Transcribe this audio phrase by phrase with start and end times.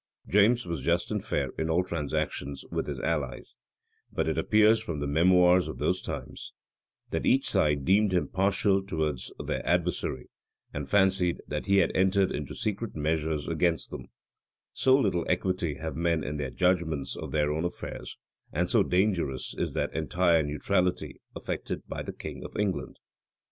[0.27, 3.55] James was just and fair in all transactions with his allies;[*]
[4.11, 6.53] but it appears from the memoirs of those times,
[7.11, 10.27] that each side deemed him partial towards their adversary,
[10.73, 14.07] and fancied that he had entered into secret measures against them;[]
[14.73, 18.17] so little equity have men in their judgments of their own affairs;
[18.51, 22.97] and so dangerous is that entire neutrality affected by the king of England!